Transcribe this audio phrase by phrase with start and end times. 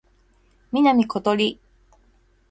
[0.71, 1.59] 南ことり